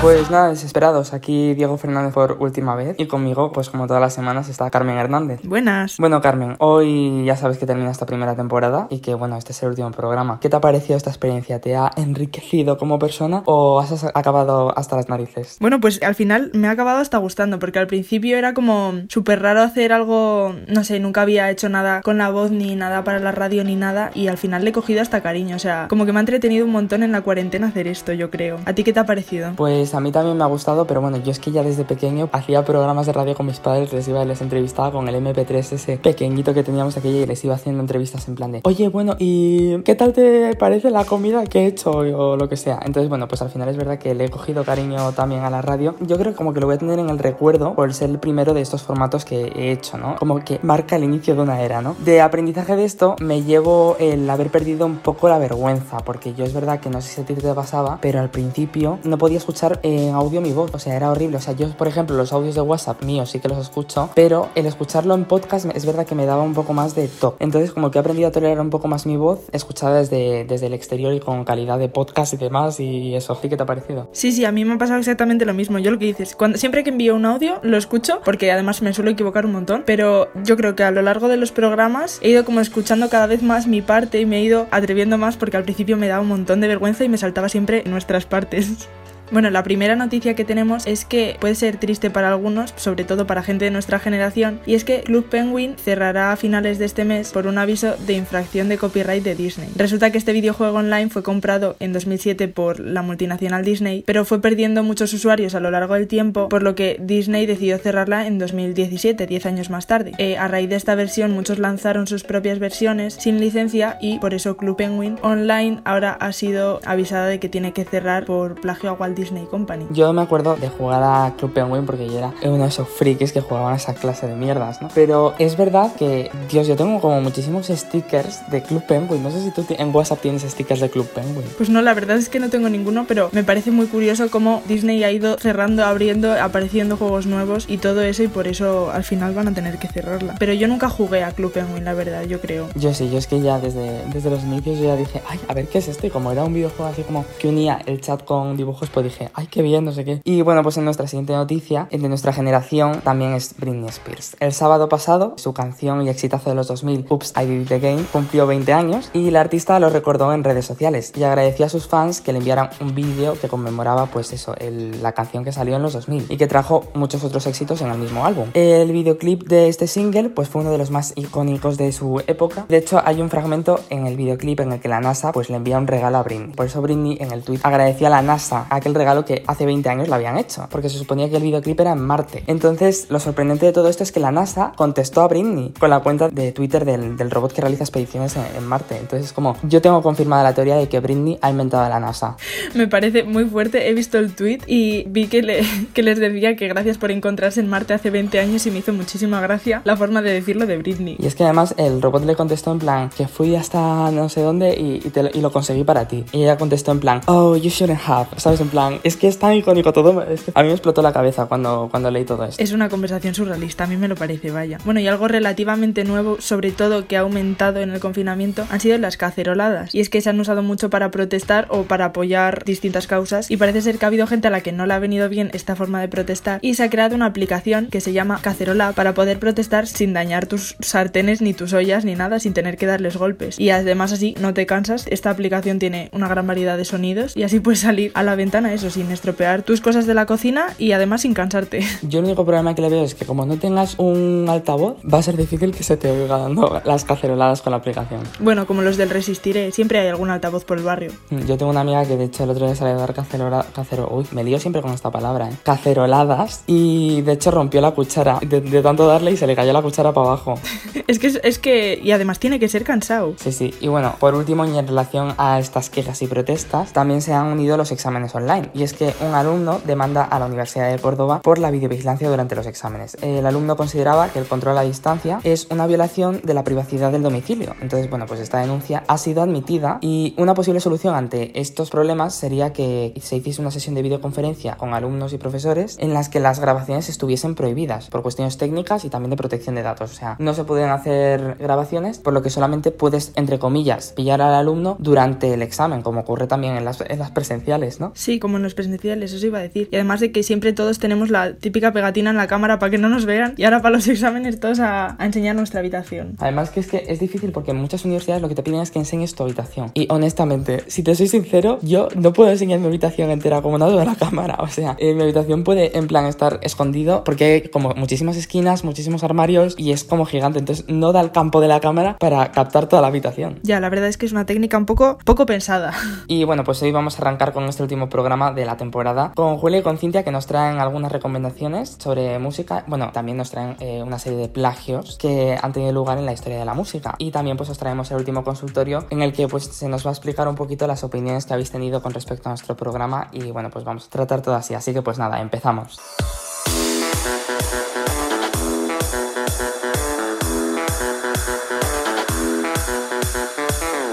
[0.00, 1.12] Pues nada, desesperados.
[1.12, 2.94] Aquí Diego Fernández por última vez.
[2.98, 5.40] Y conmigo, pues como todas las semanas, está Carmen Hernández.
[5.44, 5.98] Buenas.
[5.98, 9.62] Bueno, Carmen, hoy ya sabes que termina esta primera temporada y que, bueno, este es
[9.62, 10.40] el último programa.
[10.40, 11.60] ¿Qué te ha parecido esta experiencia?
[11.60, 15.58] ¿Te ha enriquecido como persona o has acabado hasta las narices?
[15.60, 19.42] Bueno, pues al final me ha acabado hasta gustando, porque al principio era como súper
[19.42, 23.18] raro hacer algo, no sé, nunca había hecho nada con la voz ni nada para
[23.18, 25.56] la radio ni nada y al final le he cogido hasta cariño.
[25.56, 28.30] O sea, como que me ha entretenido un montón en la cuarentena hacer esto, yo
[28.30, 28.56] creo.
[28.64, 29.52] ¿A ti qué te ha parecido?
[29.56, 32.28] Pues a mí también me ha gustado, pero bueno, yo es que ya desde pequeño
[32.32, 35.72] hacía programas de radio con mis padres, les iba y les entrevistaba con el MP3
[35.72, 39.16] ese pequeñito que teníamos aquella y les iba haciendo entrevistas en plan de, oye, bueno,
[39.18, 42.80] ¿y qué tal te parece la comida que he hecho o lo que sea?
[42.84, 45.62] Entonces, bueno, pues al final es verdad que le he cogido cariño también a la
[45.62, 45.94] radio.
[46.00, 48.18] Yo creo que como que lo voy a tener en el recuerdo por ser el
[48.18, 50.16] primero de estos formatos que he hecho, ¿no?
[50.16, 51.96] Como que marca el inicio de una era, ¿no?
[52.04, 56.44] De aprendizaje de esto me llevo el haber perdido un poco la vergüenza, porque yo
[56.44, 59.38] es verdad que no sé si a ti te pasaba, pero al principio no podía
[59.38, 61.36] escuchar en audio mi voz, o sea, era horrible.
[61.36, 64.48] O sea, yo, por ejemplo, los audios de WhatsApp míos sí que los escucho, pero
[64.54, 67.42] el escucharlo en podcast es verdad que me daba un poco más de toque.
[67.42, 70.66] Entonces, como que he aprendido a tolerar un poco más mi voz, escuchada desde, desde
[70.66, 73.66] el exterior y con calidad de podcast y demás, y eso, ¿sí que te ha
[73.66, 74.08] parecido?
[74.12, 75.78] Sí, sí, a mí me ha pasado exactamente lo mismo.
[75.78, 78.92] Yo lo que dices, cuando, siempre que envío un audio, lo escucho, porque además me
[78.92, 82.30] suelo equivocar un montón, pero yo creo que a lo largo de los programas he
[82.30, 85.56] ido como escuchando cada vez más mi parte y me he ido atreviendo más porque
[85.56, 88.88] al principio me daba un montón de vergüenza y me saltaba siempre nuestras partes.
[89.30, 93.28] Bueno, la primera noticia que tenemos es que puede ser triste para algunos, sobre todo
[93.28, 97.04] para gente de nuestra generación, y es que Club Penguin cerrará a finales de este
[97.04, 99.68] mes por un aviso de infracción de copyright de Disney.
[99.76, 104.40] Resulta que este videojuego online fue comprado en 2007 por la multinacional Disney, pero fue
[104.40, 108.40] perdiendo muchos usuarios a lo largo del tiempo, por lo que Disney decidió cerrarla en
[108.40, 110.10] 2017, 10 años más tarde.
[110.18, 114.34] Eh, a raíz de esta versión, muchos lanzaron sus propias versiones sin licencia y por
[114.34, 118.90] eso Club Penguin Online ahora ha sido avisada de que tiene que cerrar por plagio
[118.90, 119.86] a Walt Disney Company.
[119.90, 123.32] Yo me acuerdo de jugar a Club Penguin porque yo era uno de esos frikis
[123.32, 124.88] que jugaban a esa clase de mierdas, ¿no?
[124.94, 129.22] Pero es verdad que, Dios, yo tengo como muchísimos stickers de Club Penguin.
[129.22, 131.44] No sé si tú en WhatsApp tienes stickers de Club Penguin.
[131.56, 134.62] Pues no, la verdad es que no tengo ninguno, pero me parece muy curioso cómo
[134.66, 139.04] Disney ha ido cerrando, abriendo, apareciendo juegos nuevos y todo eso y por eso al
[139.04, 140.36] final van a tener que cerrarla.
[140.38, 142.68] Pero yo nunca jugué a Club Penguin, la verdad, yo creo.
[142.74, 145.54] Yo sí, yo es que ya desde, desde los inicios yo ya dije, ay, a
[145.54, 146.06] ver qué es esto.
[146.06, 149.30] Y como era un videojuego así como que unía el chat con dibujos, pues dije,
[149.34, 150.20] ay, qué bien, no sé qué.
[150.24, 154.36] Y bueno, pues en nuestra siguiente noticia, de nuestra generación, también es Britney Spears.
[154.40, 158.06] El sábado pasado, su canción y exitazo de los 2000, Oops, I Did It Again,
[158.12, 161.86] cumplió 20 años y la artista lo recordó en redes sociales y agradeció a sus
[161.86, 164.54] fans que le enviaran un vídeo que conmemoraba, pues eso,
[165.02, 167.98] la canción que salió en los 2000 y que trajo muchos otros éxitos en el
[167.98, 168.48] mismo álbum.
[168.54, 172.66] El videoclip de este single, pues fue uno de los más icónicos de su época.
[172.68, 175.56] De hecho, hay un fragmento en el videoclip en el que la NASA, pues le
[175.56, 176.54] envía un regalo a Britney.
[176.54, 179.88] Por eso Britney en el tweet agradeció a la NASA aquel regalo que hace 20
[179.88, 182.44] años lo habían hecho, porque se suponía que el videoclip era en Marte.
[182.46, 186.00] Entonces, lo sorprendente de todo esto es que la NASA contestó a Britney con la
[186.00, 188.96] cuenta de Twitter del, del robot que realiza expediciones en, en, Marte.
[188.96, 191.98] Entonces, es como, yo tengo confirmada la teoría de que Britney ha inventado a la
[191.98, 192.36] NASA.
[192.74, 195.62] Me parece muy fuerte, he visto el tweet y vi que, le,
[195.94, 198.92] que les decía que gracias por encontrarse en Marte hace 20 años y me hizo
[198.92, 201.16] muchísima gracia la forma de decirlo de Britney.
[201.18, 204.42] Y es que además el robot le contestó en plan, que fui hasta no sé
[204.42, 206.24] dónde y, y, te, y lo conseguí para ti.
[206.32, 208.60] Y ella contestó en plan, oh, you shouldn't have, ¿sabes?
[208.60, 210.20] En plan, es que es tan icónico todo,
[210.54, 212.62] a mí me explotó la cabeza cuando, cuando leí todo esto.
[212.62, 214.78] Es una conversación surrealista, a mí me lo parece, vaya.
[214.84, 218.98] Bueno, y algo relativamente nuevo, sobre todo que ha aumentado en el confinamiento, han sido
[218.98, 219.94] las caceroladas.
[219.94, 223.50] Y es que se han usado mucho para protestar o para apoyar distintas causas.
[223.50, 225.50] Y parece ser que ha habido gente a la que no le ha venido bien
[225.52, 226.58] esta forma de protestar.
[226.62, 230.46] Y se ha creado una aplicación que se llama Cacerola para poder protestar sin dañar
[230.46, 233.58] tus sartenes, ni tus ollas, ni nada, sin tener que darles golpes.
[233.58, 235.06] Y además así no te cansas.
[235.08, 238.69] Esta aplicación tiene una gran variedad de sonidos y así puedes salir a la ventana,
[238.72, 241.84] eso, sin estropear tus cosas de la cocina y además sin cansarte.
[242.02, 245.18] Yo el único problema que le veo es que como no tengas un altavoz, va
[245.18, 248.20] a ser difícil que se te oiga dando las caceroladas con la aplicación.
[248.38, 251.12] Bueno, como los del Resistiré, siempre hay algún altavoz por el barrio.
[251.46, 254.08] Yo tengo una amiga que de hecho el otro día salió a dar cacerola, cacero,
[254.10, 255.56] uy, me lío siempre con esta palabra, ¿eh?
[255.62, 259.72] caceroladas y de hecho rompió la cuchara de, de tanto darle y se le cayó
[259.72, 260.54] la cuchara para abajo.
[261.06, 263.34] es que es que y además tiene que ser cansado.
[263.36, 263.74] Sí, sí.
[263.80, 267.46] Y bueno, por último y en relación a estas quejas y protestas, también se han
[267.46, 268.34] unido los exámenes
[268.74, 272.54] y es que un alumno demanda a la Universidad de Córdoba por la videovigilancia durante
[272.54, 273.16] los exámenes.
[273.22, 277.22] El alumno consideraba que el control a distancia es una violación de la privacidad del
[277.22, 277.74] domicilio.
[277.80, 282.34] Entonces, bueno, pues esta denuncia ha sido admitida y una posible solución ante estos problemas
[282.34, 286.40] sería que se hiciese una sesión de videoconferencia con alumnos y profesores en las que
[286.40, 290.12] las grabaciones estuviesen prohibidas por cuestiones técnicas y también de protección de datos.
[290.12, 294.40] O sea, no se pueden hacer grabaciones, por lo que solamente puedes, entre comillas, pillar
[294.42, 298.12] al alumno durante el examen, como ocurre también en las, en las presenciales, ¿no?
[298.14, 299.88] Sí, como como en los presenciales, eso iba a decir.
[299.92, 302.98] Y además de que siempre todos tenemos la típica pegatina en la cámara para que
[302.98, 306.34] no nos vean y ahora para los exámenes todos a, a enseñar nuestra habitación.
[306.38, 308.90] Además que es que es difícil porque en muchas universidades lo que te piden es
[308.90, 309.92] que enseñes tu habitación.
[309.94, 313.88] Y honestamente, si te soy sincero, yo no puedo enseñar mi habitación entera como no
[313.96, 314.56] de la cámara.
[314.58, 318.82] O sea, eh, mi habitación puede en plan estar escondido porque hay como muchísimas esquinas,
[318.82, 320.58] muchísimos armarios y es como gigante.
[320.58, 323.60] Entonces no da el campo de la cámara para captar toda la habitación.
[323.62, 325.92] Ya, la verdad es que es una técnica un poco, poco pensada.
[326.26, 329.58] Y bueno, pues hoy vamos a arrancar con este último programa de la temporada con
[329.58, 332.84] Julia y con Cintia que nos traen algunas recomendaciones sobre música.
[332.86, 336.32] Bueno, también nos traen eh, una serie de plagios que han tenido lugar en la
[336.32, 337.14] historia de la música.
[337.18, 340.10] Y también pues os traemos el último consultorio en el que pues se nos va
[340.10, 343.50] a explicar un poquito las opiniones que habéis tenido con respecto a nuestro programa y
[343.50, 344.74] bueno, pues vamos a tratar todo así.
[344.74, 346.00] Así que pues nada, empezamos.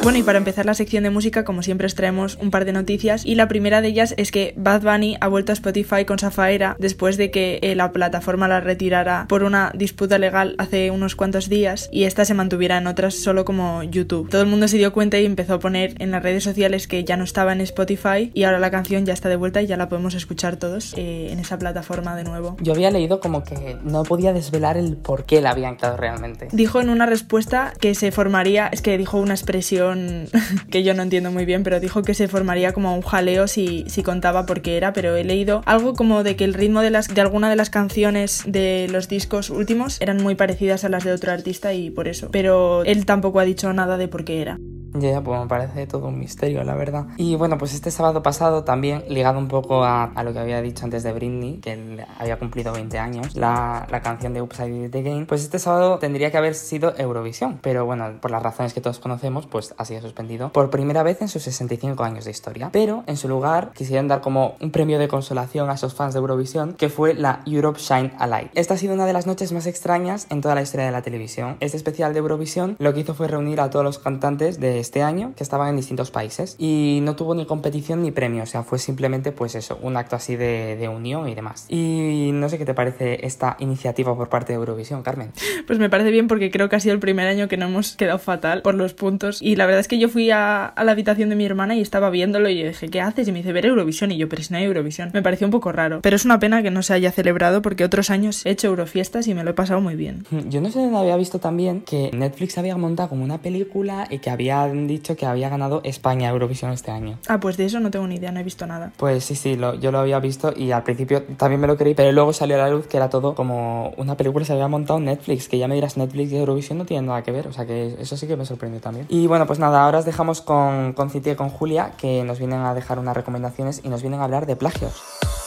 [0.08, 2.72] Bueno, y para empezar la sección de música, como siempre, os traemos un par de
[2.72, 3.26] noticias.
[3.26, 6.78] Y la primera de ellas es que Bad Bunny ha vuelto a Spotify con Safaera
[6.80, 11.50] después de que eh, la plataforma la retirara por una disputa legal hace unos cuantos
[11.50, 14.30] días y esta se mantuviera en otras solo como YouTube.
[14.30, 17.04] Todo el mundo se dio cuenta y empezó a poner en las redes sociales que
[17.04, 19.76] ya no estaba en Spotify y ahora la canción ya está de vuelta y ya
[19.76, 22.56] la podemos escuchar todos eh, en esa plataforma de nuevo.
[22.62, 26.48] Yo había leído como que no podía desvelar el por qué la habían quedado realmente.
[26.54, 29.97] Dijo en una respuesta que se formaría, es que dijo una expresión
[30.72, 33.86] que yo no entiendo muy bien, pero dijo que se formaría como un jaleo si,
[33.88, 36.92] si contaba por qué era, pero he leído algo como de que el ritmo de,
[36.92, 41.04] las, de alguna de las canciones de los discos últimos eran muy parecidas a las
[41.04, 44.42] de otro artista y por eso, pero él tampoco ha dicho nada de por qué
[44.42, 44.58] era.
[44.94, 47.08] Ya, pues me parece todo un misterio, la verdad.
[47.18, 50.86] Y bueno, pues este sábado pasado también, ligado un poco a, lo que había dicho
[50.86, 55.26] antes de Britney, que había cumplido 20 años, la, la canción de Upside It Again,
[55.26, 59.00] pues este sábado tendría que haber sido Eurovisión, pero bueno, por las razones que todos
[59.00, 62.70] conocemos, pues ha sido suspendido por primera vez en sus 65 años de historia.
[62.72, 66.20] Pero en su lugar quisieron dar como un premio de consolación a esos fans de
[66.20, 68.52] Eurovisión, que fue la Europe Shine Alive.
[68.56, 71.02] Esta ha sido una de las noches más extrañas en toda la historia de la
[71.02, 71.58] televisión.
[71.60, 75.02] Este especial de Eurovisión lo que hizo fue reunir a todos los cantantes de este
[75.02, 78.64] año que estaban en distintos países y no tuvo ni competición ni premio, o sea,
[78.64, 81.66] fue simplemente pues eso, un acto así de, de unión y demás.
[81.70, 85.32] Y no sé qué te parece esta iniciativa por parte de Eurovisión, Carmen.
[85.66, 87.96] Pues me parece bien porque creo que ha sido el primer año que no hemos
[87.96, 90.92] quedado fatal por los puntos y la verdad es que yo fui a, a la
[90.94, 93.28] habitación de mi hermana y estaba viéndolo y yo dije, ¿qué haces?
[93.28, 95.12] Y me dice, ver Eurovisión y yo, pero si no hay Eurovisión.
[95.14, 97.84] Me pareció un poco raro, pero es una pena que no se haya celebrado porque
[97.84, 100.26] otros años he hecho Eurofiestas y me lo he pasado muy bien.
[100.50, 104.20] Yo no sé dónde había visto también que Netflix había montado como una película y
[104.20, 107.20] que habían dicho que había ganado España Eurovisión este año.
[107.28, 108.92] Ah, pues de eso no tengo ni idea, no he visto nada.
[108.98, 111.94] Pues sí, sí, lo, yo lo había visto y al principio también me lo creí,
[111.94, 114.68] pero luego salió a la luz que era todo como una película que se había
[114.68, 117.48] montado en Netflix, que ya me dirás Netflix y Eurovisión no tienen nada que ver,
[117.48, 119.06] o sea que eso sí que me sorprendió también.
[119.10, 122.40] Y bueno, pues nada, ahora os dejamos con, con Cintia y con Julia, que nos
[122.40, 125.47] vienen a dejar unas recomendaciones y nos vienen a hablar de plagios.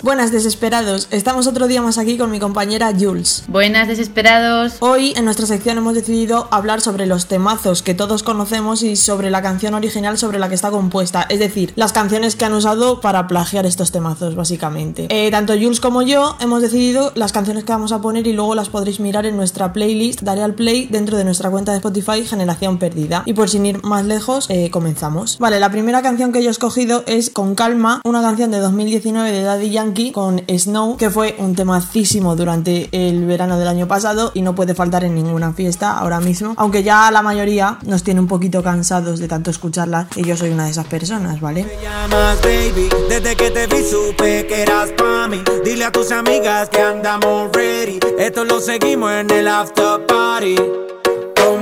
[0.00, 3.42] Buenas desesperados, estamos otro día más aquí con mi compañera Jules.
[3.48, 4.76] Buenas desesperados.
[4.78, 9.28] Hoy en nuestra sección hemos decidido hablar sobre los temazos que todos conocemos y sobre
[9.28, 13.00] la canción original sobre la que está compuesta, es decir, las canciones que han usado
[13.00, 15.08] para plagiar estos temazos básicamente.
[15.10, 18.54] Eh, tanto Jules como yo hemos decidido las canciones que vamos a poner y luego
[18.54, 22.24] las podréis mirar en nuestra playlist, daré al play dentro de nuestra cuenta de Spotify
[22.24, 23.24] Generación Perdida.
[23.26, 25.38] Y por sin ir más lejos, eh, comenzamos.
[25.38, 29.32] Vale, la primera canción que yo he escogido es Con Calma, una canción de 2019
[29.32, 34.30] de Daddy Yankee con Snow, que fue un temacísimo durante el verano del año pasado
[34.34, 38.20] y no puede faltar en ninguna fiesta ahora mismo, aunque ya la mayoría nos tiene
[38.20, 41.64] un poquito cansados de tanto escucharla y yo soy una de esas personas, ¿vale?
[41.64, 45.42] Me llamas baby, desde que te vi supe que eras pa' mí.
[45.64, 47.98] Dile a tus amigas que andamos ready.
[48.18, 50.87] Esto lo seguimos en el after party.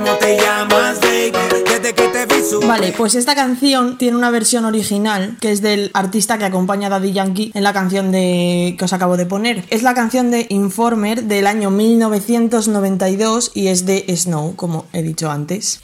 [0.06, 1.32] ¿Cómo te llamas baby?
[1.64, 2.36] Desde que te vi.
[2.64, 6.90] Vale, pues esta canción tiene una versión original que es del artista que acompaña a
[6.90, 9.64] Daddy Yankee en la canción de que os acabo de poner.
[9.68, 15.28] Es la canción de Informer del año 1992 y es de Snow, como he dicho
[15.28, 15.80] antes.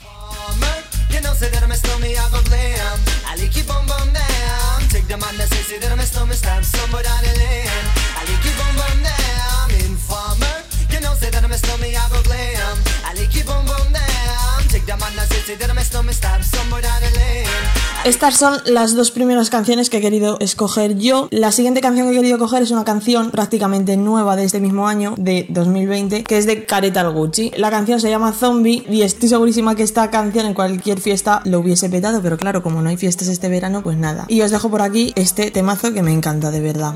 [18.05, 21.27] Estas son las dos primeras canciones que he querido escoger yo.
[21.31, 24.87] La siguiente canción que he querido coger es una canción prácticamente nueva de este mismo
[24.87, 27.51] año, de 2020, que es de Careta al Gucci.
[27.57, 31.59] La canción se llama Zombie y estoy segurísima que esta canción en cualquier fiesta lo
[31.59, 34.25] hubiese petado, pero claro, como no hay fiestas este verano, pues nada.
[34.29, 36.95] Y os dejo por aquí este temazo que me encanta de verdad.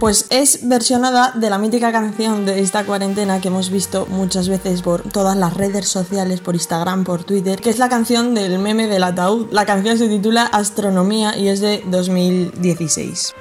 [0.00, 4.82] Pues es versionada de la mítica canción de esta cuarentena que hemos visto muchas veces
[4.82, 8.86] por todas las redes sociales, por Instagram, por Twitter, que es la canción del meme
[8.86, 9.46] del ataúd.
[9.50, 13.34] La canción se titula Astronomía y es de 2016.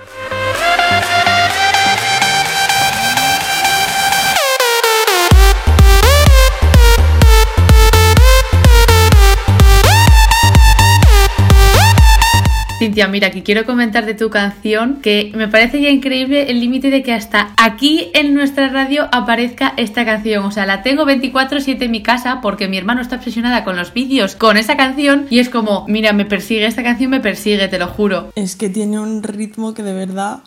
[12.83, 16.89] Cintia, mira, que quiero comentar de tu canción que me parece ya increíble el límite
[16.89, 20.43] de que hasta aquí en nuestra radio aparezca esta canción.
[20.43, 23.93] O sea, la tengo 24/7 en mi casa porque mi hermano está obsesionada con los
[23.93, 27.79] vídeos con esa canción y es como, mira, me persigue, esta canción me persigue, te
[27.79, 28.33] lo juro.
[28.35, 30.39] Es que tiene un ritmo que de verdad...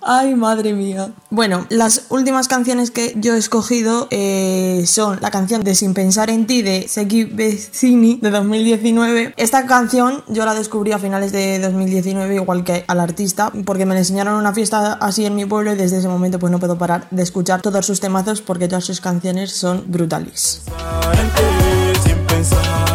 [0.00, 1.10] Ay, madre mía.
[1.30, 6.30] Bueno, las últimas canciones que yo he escogido eh, son la canción de Sin Pensar
[6.30, 9.34] en Ti de Seki Vecini de 2019.
[9.36, 13.94] Esta canción yo la descubrí a finales de 2019, igual que al artista, porque me
[13.94, 16.58] la enseñaron en una fiesta así en mi pueblo y desde ese momento pues no
[16.58, 20.62] puedo parar de escuchar todos sus temazos porque todas sus canciones son brutales.
[20.66, 22.87] pensar en ti, sin pensar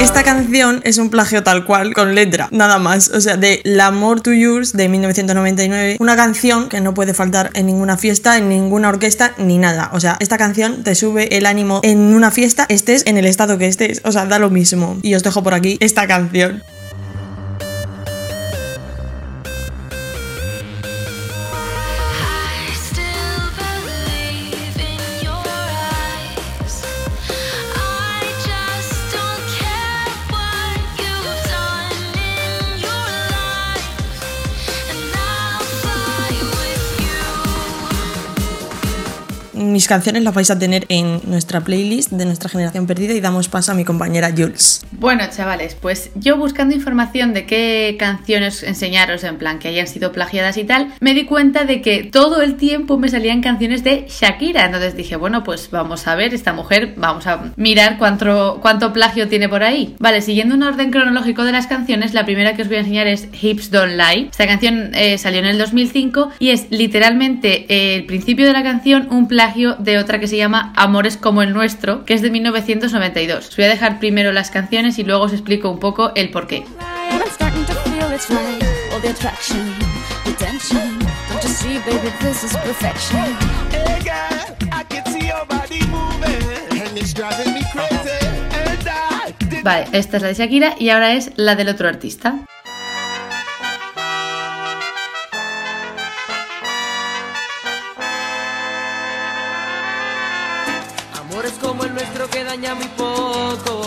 [0.00, 3.10] Esta canción es un plagio tal cual, con letra, nada más.
[3.10, 5.98] O sea, de L'Amour to Yours de 1999.
[6.00, 9.90] Una canción que no puede faltar en ninguna fiesta, en ninguna orquesta, ni nada.
[9.92, 13.58] O sea, esta canción te sube el ánimo en una fiesta, estés en el estado
[13.58, 14.00] que estés.
[14.04, 14.98] O sea, da lo mismo.
[15.02, 16.62] Y os dejo por aquí esta canción.
[39.80, 43.48] Mis canciones las vais a tener en nuestra playlist de nuestra generación perdida y damos
[43.48, 44.84] paso a mi compañera Jules.
[44.92, 50.12] Bueno, chavales, pues yo buscando información de qué canciones enseñaros, en plan que hayan sido
[50.12, 54.04] plagiadas y tal, me di cuenta de que todo el tiempo me salían canciones de
[54.06, 54.66] Shakira.
[54.66, 59.28] Entonces dije, bueno, pues vamos a ver esta mujer, vamos a mirar cuánto, cuánto plagio
[59.28, 59.96] tiene por ahí.
[59.98, 63.06] Vale, siguiendo un orden cronológico de las canciones, la primera que os voy a enseñar
[63.06, 64.28] es Hips Don't Lie.
[64.30, 68.62] Esta canción eh, salió en el 2005 y es literalmente eh, el principio de la
[68.62, 72.30] canción un plagio de otra que se llama Amores como el nuestro, que es de
[72.30, 73.48] 1992.
[73.48, 76.64] Os voy a dejar primero las canciones y luego os explico un poco el porqué.
[89.62, 92.46] Vale, esta es la de Shakira y ahora es la del otro artista.
[102.50, 103.79] Daña muy pocos.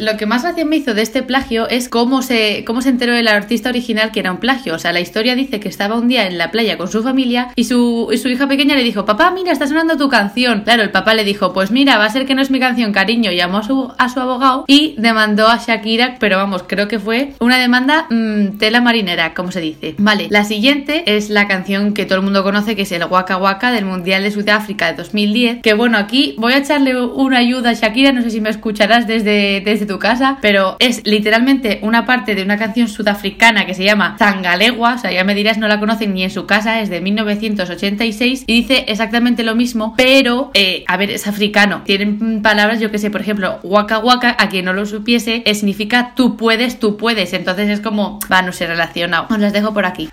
[0.00, 3.14] Lo que más gracia me hizo de este plagio es cómo se, cómo se enteró
[3.14, 4.74] el artista original que era un plagio.
[4.74, 7.48] O sea, la historia dice que estaba un día en la playa con su familia
[7.56, 10.62] y su, y su hija pequeña le dijo, papá, mira, está sonando tu canción.
[10.62, 12.92] Claro, el papá le dijo, pues mira, va a ser que no es mi canción,
[12.92, 13.32] cariño.
[13.32, 17.34] Llamó a su, a su abogado y demandó a Shakira, pero vamos, creo que fue
[17.40, 19.94] una demanda mm, tela marinera, como se dice.
[19.98, 23.36] Vale, la siguiente es la canción que todo el mundo conoce, que es el Waka
[23.36, 25.62] Waka del Mundial de Sudáfrica de 2010.
[25.62, 29.06] Que bueno, aquí voy a echarle una ayuda a Shakira, no sé si me escucharás
[29.06, 33.84] desde, desde tu casa, pero es literalmente una parte de una canción sudafricana que se
[33.84, 36.90] llama Zangalegua, o sea, ya me dirás, no la conocen ni en su casa, es
[36.90, 41.82] de 1986 y dice exactamente lo mismo, pero, eh, a ver, es africano.
[41.84, 46.12] Tienen palabras, yo que sé, por ejemplo, Waka Waka, a quien no lo supiese, significa
[46.14, 49.22] tú puedes, tú puedes, entonces es como, va, no se relaciona.
[49.22, 50.08] Os las dejo por aquí.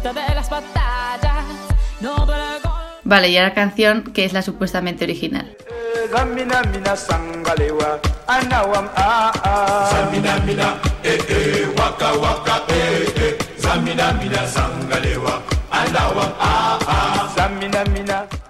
[0.00, 1.44] Única justa de las batallas.
[2.00, 2.72] No duele el gol.
[3.04, 5.56] Vale, y ahora la canción que es la supuestamente original.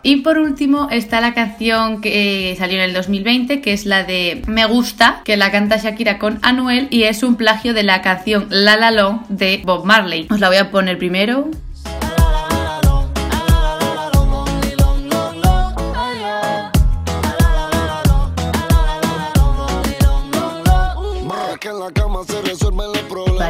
[0.02, 4.04] Y por último está la canción que eh, salió en el 2020, que es la
[4.04, 8.00] de Me Gusta, que la canta Shakira con Anuel y es un plagio de la
[8.00, 10.26] canción La La Long de Bob Marley.
[10.30, 11.50] Os la voy a poner primero.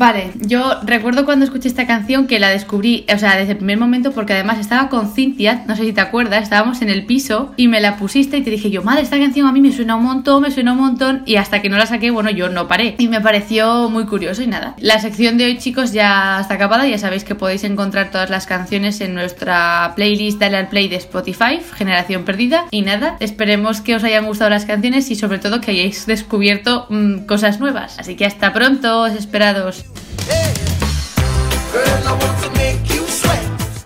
[0.00, 3.76] Vale, yo recuerdo cuando escuché esta canción que la descubrí, o sea, desde el primer
[3.76, 7.52] momento, porque además estaba con Cintia, no sé si te acuerdas, estábamos en el piso
[7.58, 9.96] y me la pusiste y te dije yo, madre, esta canción a mí me suena
[9.96, 12.66] un montón, me suena un montón, y hasta que no la saqué, bueno, yo no
[12.66, 12.94] paré.
[12.96, 14.74] Y me pareció muy curioso y nada.
[14.78, 18.46] La sección de hoy, chicos, ya está acabada, ya sabéis que podéis encontrar todas las
[18.46, 22.64] canciones en nuestra playlist Dale al Play de Spotify, Generación Perdida.
[22.70, 26.86] Y nada, esperemos que os hayan gustado las canciones y sobre todo que hayáis descubierto
[26.88, 27.98] mm, cosas nuevas.
[27.98, 29.89] Así que hasta pronto, esperados.
[30.26, 31.99] Hey.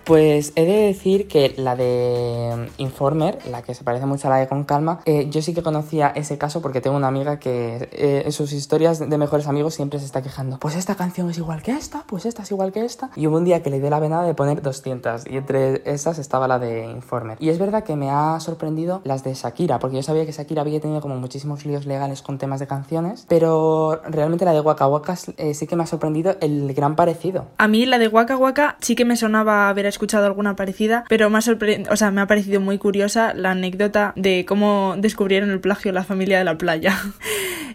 [0.04, 4.36] Pues he de decir que la de Informer, la que se parece mucho a la
[4.36, 7.88] de Con Calma, eh, yo sí que conocía ese caso porque tengo una amiga que
[7.92, 10.58] eh, en sus historias de mejores amigos siempre se está quejando.
[10.58, 13.10] Pues esta canción es igual que esta, pues esta es igual que esta.
[13.16, 16.18] Y hubo un día que le di la venada de poner 200 y entre esas
[16.18, 17.38] estaba la de Informer.
[17.40, 20.62] Y es verdad que me ha sorprendido las de Shakira, porque yo sabía que Shakira
[20.62, 24.86] había tenido como muchísimos líos legales con temas de canciones, pero realmente la de Waka
[24.86, 27.46] Waka eh, sí que me ha sorprendido el gran parecido.
[27.58, 31.30] A mí la de Waka Waka sí que me sonaba haber escuchado alguna parecida, pero
[31.30, 36.04] me ha, me ha parecido muy curiosa la anécdota de cómo descubrieron el plagio la
[36.04, 36.98] familia de la playa.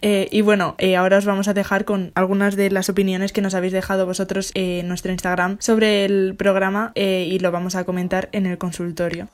[0.01, 3.41] Eh, y bueno, eh, ahora os vamos a dejar con algunas de las opiniones que
[3.41, 7.83] nos habéis dejado vosotros en nuestro Instagram sobre el programa eh, y lo vamos a
[7.83, 9.27] comentar en el consultorio.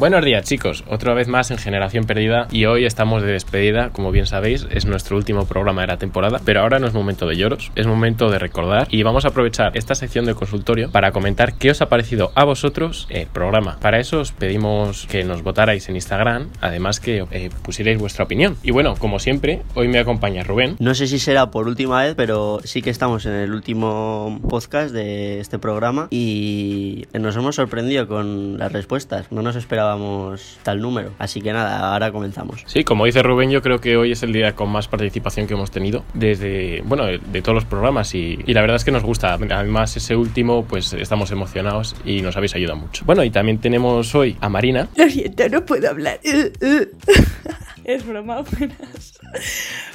[0.00, 4.10] Buenos días chicos, otra vez más en Generación Perdida y hoy estamos de despedida, como
[4.10, 7.36] bien sabéis, es nuestro último programa de la temporada, pero ahora no es momento de
[7.36, 11.52] lloros, es momento de recordar y vamos a aprovechar esta sección del consultorio para comentar
[11.58, 13.76] qué os ha parecido a vosotros el programa.
[13.78, 18.56] Para eso os pedimos que nos votarais en Instagram, además que eh, pusierais vuestra opinión.
[18.62, 20.76] Y bueno, como siempre, hoy me acompaña Rubén.
[20.78, 24.94] No sé si será por última vez, pero sí que estamos en el último podcast
[24.94, 29.30] de este programa y nos hemos sorprendido con las respuestas.
[29.30, 29.56] No nos
[29.90, 31.12] esperábamos tal número.
[31.18, 32.62] Así que nada, ahora comenzamos.
[32.66, 35.54] Sí, como dice Rubén, yo creo que hoy es el día con más participación que
[35.54, 38.92] hemos tenido desde, bueno, de, de todos los programas y, y la verdad es que
[38.92, 39.34] nos gusta.
[39.34, 43.04] Además, ese último, pues estamos emocionados y nos habéis ayudado mucho.
[43.04, 44.88] Bueno, y también tenemos hoy a Marina.
[44.96, 46.20] Lo siento, no puedo hablar.
[47.90, 49.18] Es broma, buenas.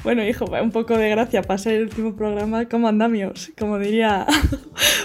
[0.03, 4.25] Bueno, hijo, un poco de gracia para ser el último programa como andamios, como diría.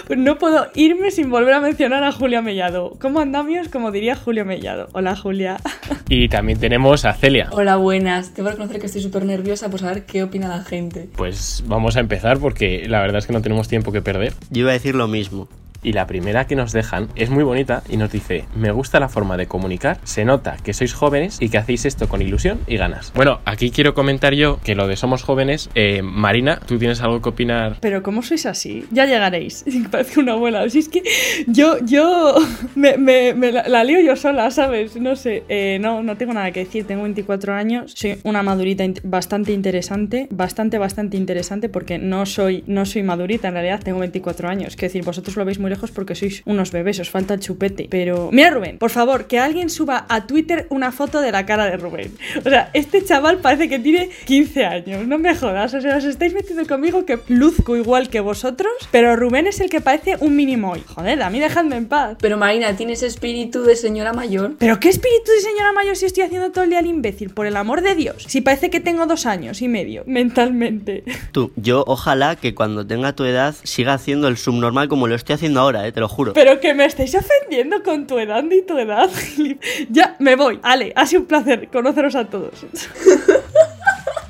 [0.07, 2.97] Pues no puedo irme sin volver a mencionar a Julia Mellado.
[2.99, 4.89] Como andamios, como diría Julio Mellado.
[4.91, 5.57] Hola, Julia.
[6.09, 7.47] Y también tenemos a Celia.
[7.53, 8.33] Hola, buenas.
[8.33, 11.07] Te voy a reconocer que estoy súper nerviosa por saber qué opina la gente.
[11.15, 14.33] Pues vamos a empezar porque la verdad es que no tenemos tiempo que perder.
[14.49, 15.47] Yo iba a decir lo mismo.
[15.83, 19.09] Y la primera que nos dejan es muy bonita y nos dice, me gusta la
[19.09, 22.77] forma de comunicar, se nota que sois jóvenes y que hacéis esto con ilusión y
[22.77, 23.11] ganas.
[23.15, 27.21] Bueno, aquí quiero comentar yo que lo de somos jóvenes, eh, Marina, ¿tú tienes algo
[27.21, 27.77] que opinar?
[27.81, 28.85] Pero ¿cómo sois así?
[28.91, 29.65] Ya llegaréis.
[29.91, 30.69] Parece una abuela.
[30.69, 31.03] Si es que
[31.47, 32.35] yo, yo
[32.75, 34.95] me, la, la lío yo sola, ¿sabes?
[34.95, 35.43] No sé.
[35.49, 36.85] Eh, no, no tengo nada que decir.
[36.85, 37.93] Tengo 24 años.
[37.95, 40.27] Soy una madurita bastante interesante.
[40.29, 43.81] Bastante, bastante interesante porque no soy, no soy madurita en realidad.
[43.83, 44.75] Tengo 24 años.
[44.75, 46.99] Quiero decir, vosotros lo veis muy lejos porque sois unos bebés.
[46.99, 47.87] Os falta el chupete.
[47.89, 51.65] Pero mira, Rubén, por favor, que alguien suba a Twitter una foto de la cara
[51.65, 52.11] de Rubén.
[52.45, 55.07] O sea, este chaval parece que tiene 15 años.
[55.07, 55.73] No me jodas.
[55.73, 58.71] O sea, os estáis metiendo conmigo que luzco igual que vosotros.
[58.91, 60.83] Pero Rubén es el que parece un mínimo hoy.
[60.85, 62.17] Joder, a mí dejadme en paz.
[62.21, 64.55] Pero Marina, tienes espíritu de señora mayor.
[64.59, 67.29] ¿Pero qué espíritu de señora mayor si estoy haciendo todo el día el imbécil?
[67.29, 68.25] Por el amor de Dios.
[68.27, 71.03] Si parece que tengo dos años y medio, mentalmente.
[71.31, 75.35] Tú, yo ojalá que cuando tenga tu edad siga haciendo el subnormal como lo estoy
[75.35, 76.33] haciendo ahora, eh, te lo juro.
[76.33, 79.09] Pero que me estáis ofendiendo con tu edad ni tu edad.
[79.89, 80.59] ya, me voy.
[80.63, 82.65] Ale, ha sido un placer conoceros a todos.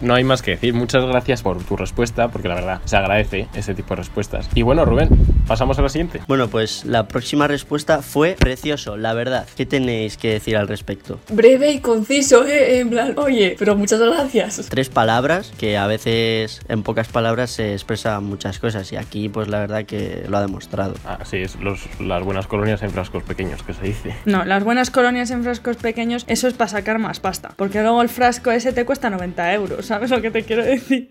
[0.02, 3.48] No hay más que decir, muchas gracias por tu respuesta, porque la verdad se agradece
[3.54, 4.50] ese tipo de respuestas.
[4.56, 5.10] Y bueno, Rubén,
[5.48, 6.22] pasamos a la siguiente.
[6.28, 9.48] Bueno, pues la próxima respuesta fue precioso, la verdad.
[9.56, 11.20] ¿Qué tenéis que decir al respecto?
[11.30, 12.80] Breve y conciso, eh.
[12.80, 14.68] En plan, oye, pero muchas gracias.
[14.70, 19.48] Tres palabras que a veces en pocas palabras se expresan muchas cosas y aquí pues
[19.48, 20.96] la verdad que lo ha demostrado.
[21.06, 24.16] Así es, los, las buenas colonias en frascos pequeños, que se dice.
[24.26, 27.54] No, las buenas colonias en frascos pequeños, eso es para sacar más pasta.
[27.56, 31.10] Porque luego el frasco ese te cuesta 90 euros, ¿sabes lo que te quiero decir?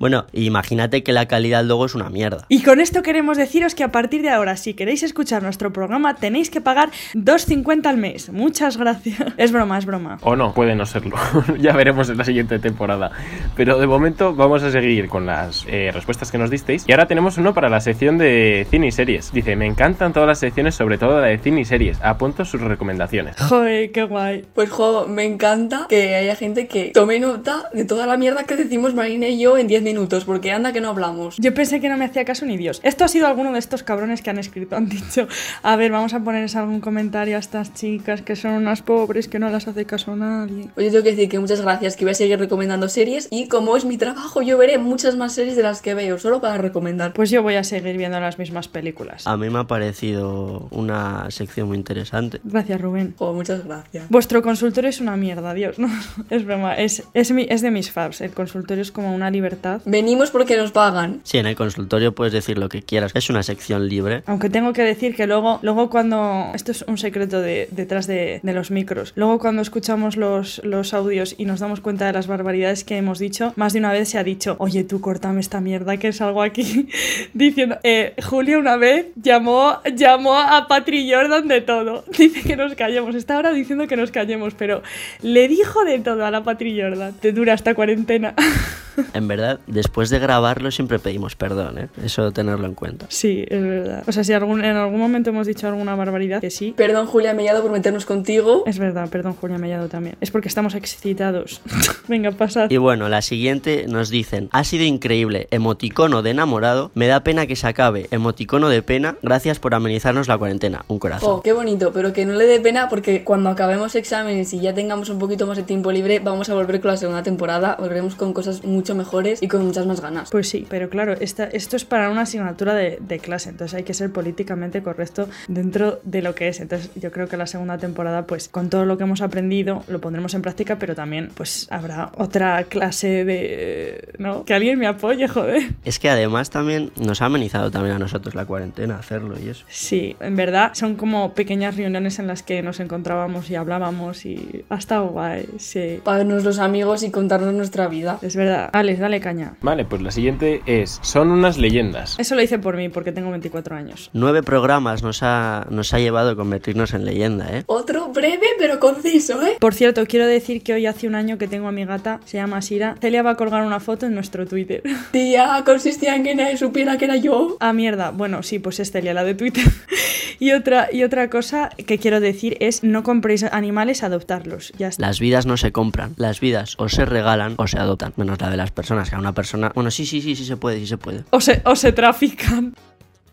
[0.00, 2.46] Bueno, imagínate que la calidad luego es una mierda.
[2.48, 6.14] Y con esto queremos deciros que a partir de ahora, si queréis escuchar nuestro programa,
[6.14, 8.30] tenéis que pagar 2,50 al mes.
[8.30, 9.16] Muchas gracias.
[9.36, 10.18] Es broma, es broma.
[10.22, 11.16] O no, puede no serlo.
[11.58, 13.10] ya veremos en la siguiente temporada.
[13.54, 16.84] Pero de momento vamos a seguir con las eh, respuestas que nos disteis.
[16.88, 19.30] Y ahora tenemos uno para la sección de cine y series.
[19.32, 22.00] Dice, me encantan todas las secciones, sobre todo la de cine y series.
[22.02, 23.36] Apunto sus recomendaciones.
[23.36, 24.46] Joder, qué guay.
[24.54, 28.56] Pues, jo, me encanta que haya gente que tome nota de toda la mierda que
[28.56, 31.36] decimos Marina y yo en 10 minutos, porque anda que no hablamos.
[31.38, 32.80] Yo pensé que no me hacía caso ni Dios.
[32.84, 34.76] Esto ha sido alguno de estos cabrones que han escrito.
[34.76, 35.26] Han dicho,
[35.62, 39.38] a ver, vamos a ponerles algún comentario a estas chicas que son unas pobres, que
[39.40, 40.68] no las hace caso a nadie.
[40.76, 43.76] Oye, tengo que decir que muchas gracias, que voy a seguir recomendando series y como
[43.76, 47.12] es mi trabajo, yo veré muchas más series de las que veo, solo para recomendar.
[47.12, 49.26] Pues yo voy a seguir viendo las mismas películas.
[49.26, 52.40] A mí me ha parecido una sección muy interesante.
[52.44, 53.14] Gracias, Rubén.
[53.18, 54.08] Oh, muchas gracias.
[54.10, 55.88] Vuestro consultorio es una mierda, Dios, no.
[56.30, 59.80] Es broma, es, es, mi- es de mis El consultorio es como una libertad.
[59.86, 61.20] Venimos porque nos pagan.
[61.24, 63.10] Sí, en el consultorio puedes decir lo que quieras.
[63.14, 64.22] Es una sección libre.
[64.26, 66.50] Aunque tengo que decir que luego, luego cuando.
[66.54, 69.14] Esto es un secreto de, detrás de, de los micros.
[69.16, 73.18] Luego, cuando escuchamos los, los audios y nos damos cuenta de las barbaridades que hemos
[73.18, 76.42] dicho, más de una vez se ha dicho: Oye, tú córtame esta mierda que salgo
[76.42, 76.88] aquí
[77.32, 77.78] diciendo.
[77.82, 82.04] Eh, Julia una vez llamó, llamó a Patri Jordan de todo.
[82.18, 83.14] Dice que nos callemos.
[83.14, 84.82] Está ahora diciendo que nos callemos, pero
[85.22, 87.14] le dijo de todo a la Patri Jordan.
[87.14, 88.34] Te dura esta cuarentena.
[89.14, 91.88] En verdad, después de grabarlo siempre pedimos perdón, ¿eh?
[92.04, 93.06] Eso tenerlo en cuenta.
[93.08, 94.04] Sí, es verdad.
[94.06, 96.74] O sea, si algún, en algún momento hemos dicho alguna barbaridad, que sí.
[96.76, 98.64] Perdón, Julia Mellado, por meternos contigo.
[98.66, 100.16] Es verdad, perdón, Julia Mellado también.
[100.20, 101.60] Es porque estamos excitados.
[102.08, 102.70] Venga, pasad.
[102.70, 107.46] Y bueno, la siguiente nos dicen, ha sido increíble, emoticono de enamorado, me da pena
[107.46, 111.30] que se acabe, emoticono de pena, gracias por amenizarnos la cuarentena, un corazón.
[111.30, 114.74] Oh, qué bonito, pero que no le dé pena porque cuando acabemos exámenes y ya
[114.74, 118.14] tengamos un poquito más de tiempo libre, vamos a volver con la segunda temporada, volveremos
[118.14, 120.30] con cosas mucho mejores y con muchas más ganas.
[120.30, 123.82] Pues sí, pero claro, esta, esto es para una asignatura de, de clase, entonces hay
[123.82, 126.60] que ser políticamente correcto dentro de lo que es.
[126.60, 130.00] Entonces yo creo que la segunda temporada, pues con todo lo que hemos aprendido, lo
[130.00, 134.14] pondremos en práctica, pero también pues habrá otra clase de...
[134.18, 134.44] ¿no?
[134.44, 135.74] Que alguien me apoye, joder.
[135.84, 139.64] Es que además también nos ha amenizado también a nosotros la cuarentena hacerlo y eso.
[139.68, 144.64] Sí, en verdad son como pequeñas reuniones en las que nos encontrábamos y hablábamos y
[144.68, 146.00] ha estado guay, sí.
[146.04, 148.18] Para vernos los amigos y contarnos nuestra vida.
[148.22, 148.70] Es verdad.
[148.78, 149.54] Alex, dale caña.
[149.62, 152.16] Vale, pues la siguiente es, son unas leyendas.
[152.18, 154.10] Eso lo hice por mí, porque tengo 24 años.
[154.12, 157.64] Nueve programas nos ha, nos ha llevado a convertirnos en leyenda, ¿eh?
[157.66, 159.56] Otro breve pero conciso, ¿eh?
[159.58, 162.36] Por cierto, quiero decir que hoy hace un año que tengo a mi gata, se
[162.36, 162.96] llama Sira.
[163.00, 164.82] Celia va a colgar una foto en nuestro Twitter.
[165.10, 167.56] Tía, consistía en que nadie supiera que era yo.
[167.60, 168.10] Ah, mierda.
[168.10, 169.64] Bueno, sí, pues es Celia, la de Twitter.
[170.38, 174.72] y, otra, y otra cosa que quiero decir es no compréis animales, adoptarlos.
[174.78, 175.06] Ya está.
[175.06, 178.50] Las vidas no se compran, las vidas o se regalan o se adoptan, menos la
[178.50, 179.72] de las personas, que a una persona...
[179.74, 181.24] Bueno, sí, sí, sí, sí se puede, sí se puede.
[181.30, 182.74] O se, o se trafican.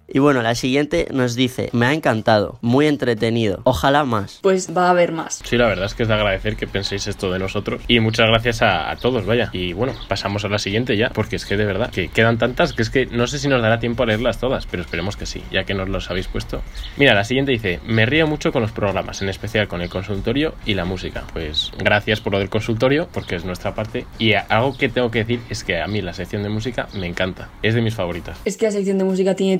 [0.07, 4.39] Y bueno, la siguiente nos dice, me ha encantado, muy entretenido, ojalá más.
[4.41, 5.41] Pues va a haber más.
[5.43, 7.81] Sí, la verdad es que es de agradecer que penséis esto de nosotros.
[7.87, 9.49] Y muchas gracias a, a todos, vaya.
[9.53, 12.73] Y bueno, pasamos a la siguiente ya, porque es que de verdad, que quedan tantas
[12.73, 15.25] que es que no sé si nos dará tiempo a leerlas todas, pero esperemos que
[15.25, 16.61] sí, ya que nos los habéis puesto.
[16.97, 20.55] Mira, la siguiente dice, me río mucho con los programas, en especial con el consultorio
[20.65, 21.23] y la música.
[21.33, 24.05] Pues gracias por lo del consultorio, porque es nuestra parte.
[24.19, 27.07] Y algo que tengo que decir es que a mí la sección de música me
[27.07, 28.37] encanta, es de mis favoritas.
[28.45, 29.57] Es que la sección de música tiene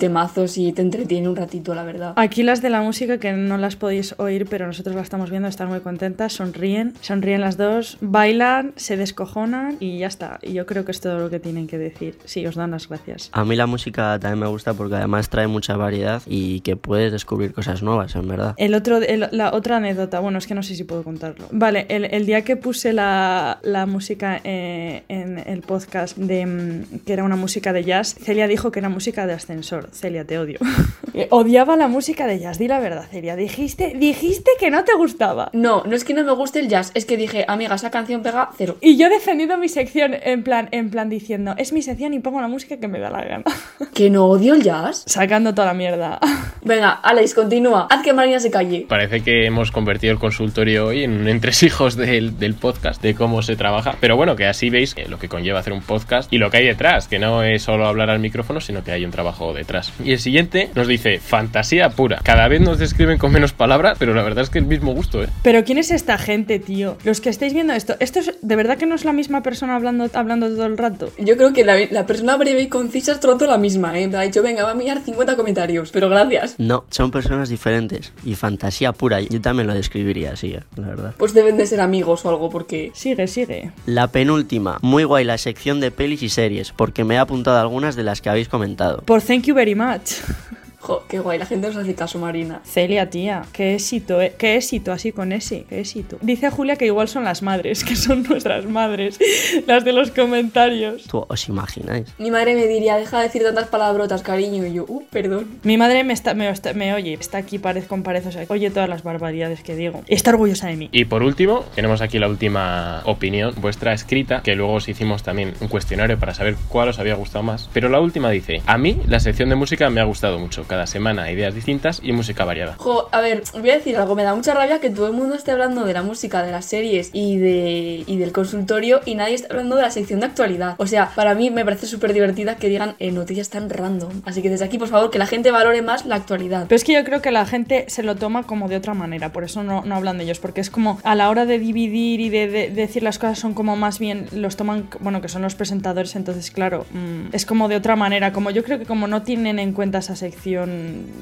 [0.57, 2.13] y te entretiene un ratito, la verdad.
[2.15, 5.47] Aquí las de la música que no las podéis oír, pero nosotros las estamos viendo,
[5.47, 10.39] están muy contentas, sonríen, sonríen las dos, bailan, se descojonan y ya está.
[10.41, 12.17] Y yo creo que es todo lo que tienen que decir.
[12.25, 13.29] Sí, os dan las gracias.
[13.33, 17.11] A mí la música también me gusta porque además trae mucha variedad y que puedes
[17.11, 18.55] descubrir cosas nuevas, en verdad.
[18.57, 21.47] El otro, el- la otra anécdota, bueno, es que no sé si puedo contarlo.
[21.51, 26.99] Vale, el, el día que puse la, la música eh, en el podcast de mm,
[27.05, 29.89] que era una música de jazz, Celia dijo que era música de ascensor.
[29.91, 30.59] Celia, te odio.
[31.15, 33.35] Eh, Odiaba la música de jazz, di la verdad, Celia.
[33.35, 35.51] Dijiste, dijiste que no te gustaba.
[35.53, 38.23] No, no es que no me guste el jazz, es que dije, amiga, esa canción
[38.23, 38.77] pega cero.
[38.81, 42.19] Y yo he defendido mi sección en plan, en plan diciendo, es mi sección y
[42.19, 43.43] pongo la música que me da la gana.
[43.93, 45.03] ¿Que no odio el jazz?
[45.05, 46.19] Sacando toda la mierda.
[46.63, 47.85] Venga, Alex, continúa.
[47.91, 48.87] Haz que Marina se calle.
[48.89, 53.43] Parece que hemos convertido el consultorio hoy en un entresijos del, del podcast, de cómo
[53.43, 53.97] se trabaja.
[53.99, 56.57] Pero bueno, que así veis eh, lo que conlleva hacer un podcast y lo que
[56.57, 59.93] hay detrás, que no es solo hablar al micrófono, sino que hay un trabajo detrás.
[60.03, 62.19] Y el siguiente nos dice, fantasía pura.
[62.23, 65.23] Cada vez nos describen con menos palabras, pero la verdad es que el mismo gusto,
[65.23, 65.27] ¿eh?
[65.43, 66.97] Pero ¿quién es esta gente, tío?
[67.03, 69.75] Los que estáis viendo esto, ¿esto es de verdad que no es la misma persona
[69.75, 71.11] hablando, hablando todo el rato?
[71.17, 74.07] Yo creo que la, la persona breve y concisa es todo la misma, ¿eh?
[74.07, 76.55] Me ha dicho, venga, va a mirar 50 comentarios, pero gracias.
[76.57, 79.21] No, son personas diferentes y fantasía pura.
[79.21, 81.13] Yo también lo describiría así, eh, la verdad.
[81.17, 82.91] Pues deben de ser amigos o algo, porque...
[82.93, 83.71] Sigue, sigue.
[83.85, 87.95] La penúltima, muy guay la sección de pelis y series, porque me he apuntado algunas
[87.95, 89.01] de las que habéis comentado.
[89.05, 90.02] Por thank you very much.
[90.03, 90.21] not
[90.83, 92.59] Jo, qué guay, la gente nos hace caso, Marina.
[92.65, 96.17] Celia, tía, qué éxito, eh, qué éxito, así con ese, qué éxito.
[96.21, 99.17] Dice Julia que igual son las madres, que son nuestras madres,
[99.65, 101.03] las de los comentarios.
[101.07, 102.07] ¿Tú os imagináis?
[102.17, 104.65] Mi madre me diría, deja de decir tantas palabrotas, cariño.
[104.65, 105.47] Y yo, uh, perdón.
[105.63, 108.69] Mi madre me, está, me, está- me oye, está aquí parez con o sea, oye
[108.69, 110.01] todas las barbaridades que digo.
[110.07, 110.89] Está orgullosa de mí.
[110.91, 115.53] Y por último, tenemos aquí la última opinión, vuestra escrita, que luego os hicimos también
[115.61, 117.69] un cuestionario para saber cuál os había gustado más.
[117.73, 120.87] Pero la última dice, a mí la sección de música me ha gustado mucho, cada
[120.87, 122.73] semana ideas distintas y música variada.
[122.79, 125.35] Jo, a ver, voy a decir algo, me da mucha rabia que todo el mundo
[125.35, 129.35] esté hablando de la música, de las series y, de, y del consultorio y nadie
[129.35, 130.73] está hablando de la sección de actualidad.
[130.79, 134.23] O sea, para mí me parece súper divertida que digan eh, noticias tan random.
[134.25, 136.63] Así que desde aquí, por favor, que la gente valore más la actualidad.
[136.67, 139.31] Pero es que yo creo que la gente se lo toma como de otra manera,
[139.31, 142.19] por eso no, no hablan de ellos, porque es como a la hora de dividir
[142.19, 145.27] y de, de- de decir las cosas son como más bien, los toman, bueno, que
[145.29, 148.85] son los presentadores, entonces claro, mm, es como de otra manera, como yo creo que
[148.85, 150.62] como no tienen en cuenta esa sección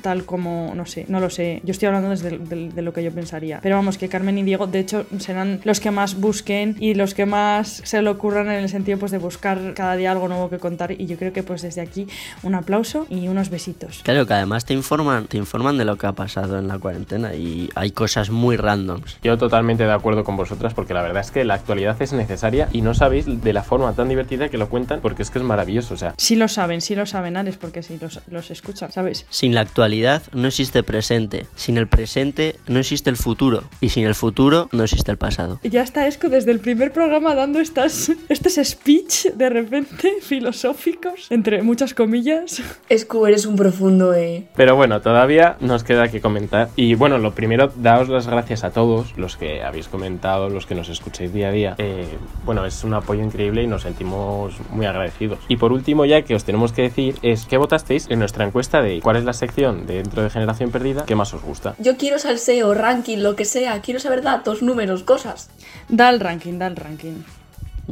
[0.01, 3.11] tal como, no sé, no lo sé, yo estoy hablando desde de, lo que yo
[3.11, 6.93] pensaría, pero vamos, que Carmen y Diego de hecho serán los que más busquen y
[6.93, 10.27] los que más se le ocurran en el sentido pues de buscar cada día algo
[10.27, 12.07] nuevo que contar y yo creo que pues desde aquí
[12.43, 14.01] un aplauso y unos besitos.
[14.03, 17.33] Claro que además te informan, te informan de lo que ha pasado en la cuarentena
[17.35, 19.17] y hay cosas muy randoms.
[19.23, 22.69] Yo totalmente de acuerdo con vosotras porque la verdad es que la actualidad es necesaria
[22.71, 25.45] y no sabéis de la forma tan divertida que lo cuentan porque es que es
[25.45, 28.91] maravilloso, o sea, Sí lo saben, sí lo saben, Ares, porque sí los, los escuchan,
[28.91, 29.25] ¿sabes?
[29.31, 34.05] Sin la actualidad no existe presente, sin el presente no existe el futuro y sin
[34.05, 35.57] el futuro no existe el pasado.
[35.63, 41.27] Y Ya está Esco desde el primer programa dando estas, estos speech de repente filosóficos,
[41.29, 42.61] entre muchas comillas.
[42.89, 44.49] Escu, eres un profundo, eh.
[44.57, 46.67] Pero bueno, todavía nos queda que comentar.
[46.75, 50.75] Y bueno, lo primero, daos las gracias a todos los que habéis comentado, los que
[50.75, 51.75] nos escucháis día a día.
[51.77, 52.05] Eh,
[52.45, 55.39] bueno, es un apoyo increíble y nos sentimos muy agradecidos.
[55.47, 58.81] Y por último, ya que os tenemos que decir, es que votasteis en nuestra encuesta
[58.81, 61.75] de cuál es la sección dentro de Generación Perdida que más os gusta.
[61.79, 63.81] Yo quiero salseo, ranking, lo que sea.
[63.81, 65.49] Quiero saber datos, números, cosas.
[65.89, 67.23] Da el ranking, da el ranking.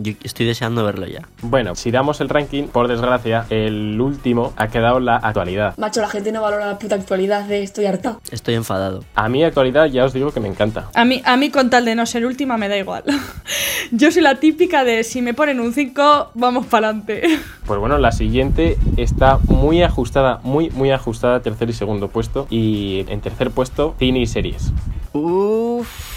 [0.02, 1.28] Yo estoy deseando verlo ya.
[1.42, 5.76] Bueno, si damos el ranking, por desgracia, el último ha quedado la actualidad.
[5.78, 8.18] Macho, la gente no valora la puta actualidad de estoy harta.
[8.32, 9.04] Estoy enfadado.
[9.16, 10.90] A mí actualidad ya os digo que me encanta.
[10.96, 13.04] A mí, a mí con tal de no ser última me da igual.
[13.92, 17.24] Yo soy la típica de si me ponen un 5, vamos para adelante.
[17.70, 22.48] Pues bueno, la siguiente está muy ajustada, muy, muy ajustada, tercer y segundo puesto.
[22.50, 24.72] Y en tercer puesto, cine y series.
[25.14, 26.09] Uff.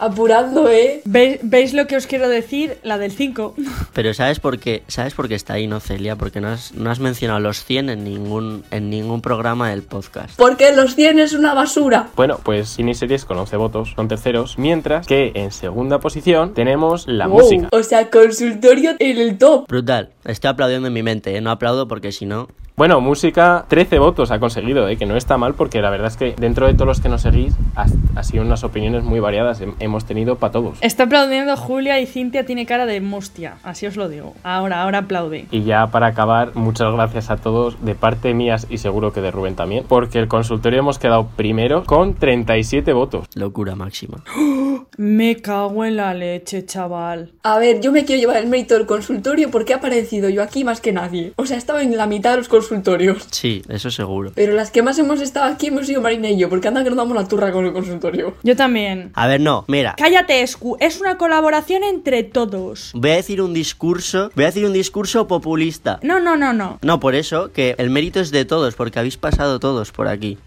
[0.00, 1.02] Apurando, eh.
[1.04, 2.78] ¿Veis, veis lo que os quiero decir?
[2.82, 3.54] La del 5.
[3.92, 4.82] Pero ¿sabes por qué?
[4.88, 6.16] ¿Sabes por qué está ahí, no, Celia?
[6.16, 10.36] Porque no has, no has mencionado los 100 en ningún, en ningún programa del podcast.
[10.36, 12.08] Porque los 100 es una basura.
[12.16, 14.58] Bueno, pues cine y series con 11 votos, son terceros.
[14.58, 17.40] Mientras que en segunda posición tenemos la Wow.
[17.42, 17.68] música.
[17.72, 19.66] O sea, consultorio en el top.
[19.68, 20.10] Brutal.
[20.24, 21.40] Estoy aplaudiendo en mi mente, ¿eh?
[21.40, 22.48] No aplaudo porque si no...
[22.76, 24.96] Bueno, música, 13 votos ha conseguido, ¿eh?
[24.96, 27.20] que no está mal porque la verdad es que dentro de todos los que nos
[27.20, 29.60] seguís ha, ha sido unas opiniones muy variadas.
[29.60, 30.78] Hem- Hemos tenido para todos.
[30.80, 34.32] Está aplaudiendo Julia y Cintia tiene cara de mustia, así os lo digo.
[34.44, 35.44] Ahora, ahora aplaude.
[35.50, 39.30] Y ya para acabar, muchas gracias a todos de parte mías y seguro que de
[39.30, 43.26] Rubén también, porque el consultorio hemos quedado primero con 37 votos.
[43.34, 44.24] Locura máxima.
[44.96, 47.32] Me cago en la leche, chaval.
[47.42, 50.64] A ver, yo me quiero llevar el mérito del consultorio porque he aparecido yo aquí
[50.64, 51.32] más que nadie.
[51.36, 53.26] O sea, he estado en la mitad de los consultorios.
[53.30, 54.32] Sí, eso seguro.
[54.34, 56.90] Pero las que más hemos estado aquí hemos sido Marina y yo, porque anda que
[56.90, 58.34] nos damos la turra con el consultorio.
[58.42, 59.12] Yo también.
[59.14, 59.94] A ver, no, mira.
[59.96, 62.90] Cállate, Escu, es una colaboración entre todos.
[62.94, 65.98] Voy a decir un discurso, voy a decir un discurso populista.
[66.02, 66.78] No, no, no, no.
[66.82, 70.38] No, por eso que el mérito es de todos, porque habéis pasado todos por aquí.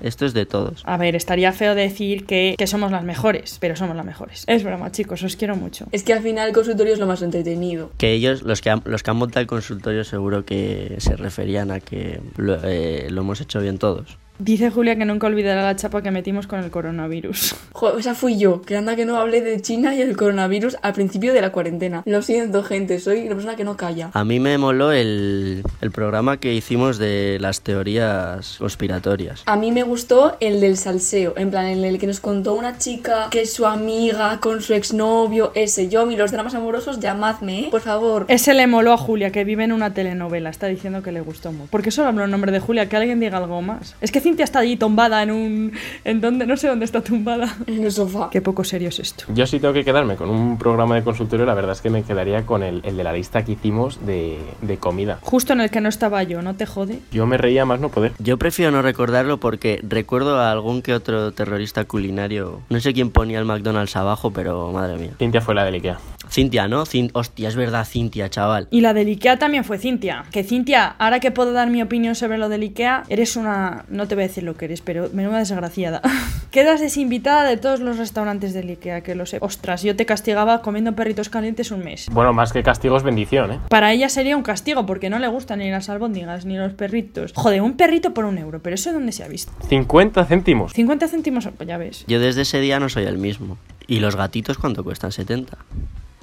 [0.00, 0.82] Esto es de todos.
[0.84, 4.44] A ver, estaría feo decir que, que somos las mejores, pero somos las mejores.
[4.46, 5.86] Es broma, chicos, os quiero mucho.
[5.92, 7.90] Es que al final el consultorio es lo más entretenido.
[7.98, 11.70] Que ellos, los que han, los que han montado el consultorio, seguro que se referían
[11.70, 14.18] a que lo, eh, lo hemos hecho bien todos.
[14.38, 17.54] Dice Julia que nunca olvidará la chapa que metimos con el coronavirus.
[17.76, 20.94] Jo, esa fui yo, que anda que no hablé de China y el coronavirus al
[20.94, 22.02] principio de la cuarentena.
[22.06, 24.10] Lo siento, gente, soy una persona que no calla.
[24.14, 29.42] A mí me moló el, el programa que hicimos de las teorías conspiratorias.
[29.44, 32.78] A mí me gustó el del salseo, en plan, en el que nos contó una
[32.78, 35.88] chica que es su amiga con su exnovio, ese.
[35.88, 37.68] Yo, mí los dramas amorosos, llamadme, ¿eh?
[37.70, 38.24] por favor.
[38.28, 40.48] Ese le moló a Julia, que vive en una telenovela.
[40.48, 41.70] Está diciendo que le gustó mucho.
[41.70, 42.88] ¿Por qué solo hablo el nombre de Julia?
[42.88, 43.96] Que alguien diga algo más.
[44.00, 45.72] Es que Cintia está allí tumbada en un...
[46.04, 46.46] ¿En dónde?
[46.46, 47.54] No sé dónde está tumbada.
[47.68, 48.28] En el sofá.
[48.28, 49.24] Qué poco serio es esto.
[49.32, 52.02] Yo sí tengo que quedarme con un programa de consultorio, la verdad es que me
[52.02, 55.20] quedaría con el, el de la lista que hicimos de, de comida.
[55.22, 56.98] Justo en el que no estaba yo, ¿no te jode?
[57.12, 58.12] Yo me reía más no poder.
[58.18, 62.62] Yo prefiero no recordarlo porque recuerdo a algún que otro terrorista culinario.
[62.68, 65.12] No sé quién ponía el McDonald's abajo, pero madre mía.
[65.20, 65.98] Cintia fue la del Ikea.
[66.28, 66.84] Cintia, ¿no?
[66.84, 68.66] Cin- Hostia, es verdad, Cintia, chaval.
[68.72, 70.24] Y la del Ikea también fue Cintia.
[70.32, 73.84] Que Cintia, ahora que puedo dar mi opinión sobre lo del Ikea, eres una...
[73.88, 76.02] No te voy a decir lo que eres, pero menuda desgraciada.
[76.50, 79.38] Quedas desinvitada de todos los restaurantes del Ikea, que lo sé.
[79.40, 82.08] Ostras, yo te castigaba comiendo perritos calientes un mes.
[82.10, 83.60] Bueno, más que castigo es bendición, ¿eh?
[83.68, 87.32] Para ella sería un castigo, porque no le gustan ni las albóndigas ni los perritos.
[87.34, 89.52] Joder, un perrito por un euro, pero eso dónde se ha visto.
[89.68, 90.72] 50 céntimos.
[90.72, 92.04] 50 céntimos, pues ya ves.
[92.08, 93.58] Yo desde ese día no soy el mismo.
[93.86, 95.12] ¿Y los gatitos cuánto cuestan?
[95.12, 95.58] 70.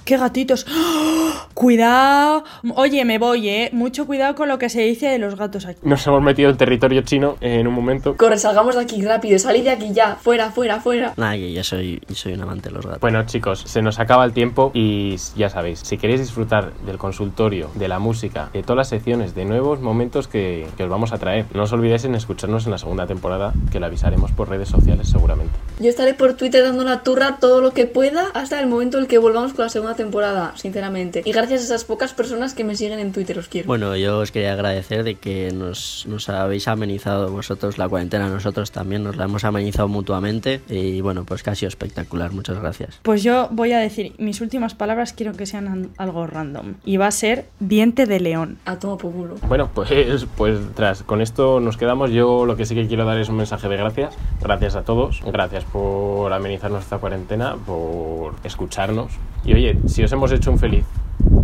[0.04, 0.66] ¡Qué gatitos!
[0.68, 1.14] ¡Oh!
[1.54, 2.44] Cuidado.
[2.74, 3.70] Oye, me voy, eh.
[3.72, 5.80] Mucho cuidado con lo que se dice de los gatos aquí.
[5.82, 8.16] Nos hemos metido en territorio chino en un momento.
[8.16, 11.14] Corre, salgamos de aquí rápido, salid de aquí ya, fuera, fuera, fuera.
[11.16, 13.00] Nada, que yo soy, yo soy un amante de los gatos.
[13.00, 17.70] Bueno chicos, se nos acaba el tiempo y ya sabéis, si queréis disfrutar del consultorio,
[17.74, 21.18] de la música, de todas las secciones, de nuevos momentos que, que os vamos a
[21.18, 24.68] traer, no os olvidéis en escucharnos en la segunda temporada, que lo avisaremos por redes
[24.68, 25.54] sociales seguramente.
[25.80, 29.04] Yo estaré por Twitter dando la turra todo lo que pueda hasta el momento en
[29.04, 31.22] el que volvamos con la segunda temporada, sinceramente.
[31.24, 33.66] Y gracias a esas pocas personas que me siguen en Twitter, os quiero.
[33.66, 38.70] Bueno, yo os quería agradecer de que nos, nos habéis amenizado vosotros la cuarentena, nosotros
[38.72, 42.98] también nos la hemos amenizado mutuamente y bueno, pues casi espectacular, muchas gracias.
[43.02, 46.74] Pues yo voy a decir, mis últimas palabras quiero que sean an- algo random.
[46.84, 48.58] Y va a ser diente de león.
[48.66, 49.34] A toma por culo.
[49.48, 52.10] Bueno, pues, pues tras con esto nos quedamos.
[52.10, 54.14] Yo lo que sí que quiero dar es un mensaje de gracias.
[54.42, 55.20] Gracias a todos.
[55.24, 59.12] Gracias por amenizar nuestra cuarentena, por escucharnos.
[59.44, 60.84] Y oye, si os hemos hecho un feliz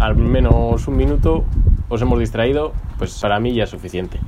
[0.00, 1.44] al menos un minuto,
[1.88, 4.18] os hemos distraído, pues para mí ya es suficiente.